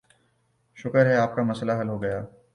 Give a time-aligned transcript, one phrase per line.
[0.77, 2.19] شکر ہے کہ آپ کا مسئلہ حل ہوگیا